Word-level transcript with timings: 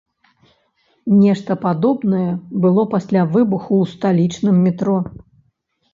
Нешта 1.23 1.57
падобнае 1.65 2.29
было 2.65 2.87
пасля 2.97 3.21
выбуху 3.35 3.73
ў 3.85 3.95
сталічным 3.95 4.55
метро. 4.67 4.97